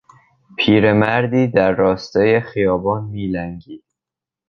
[0.57, 3.83] پیر مردی در راستای خیابان میلنگید.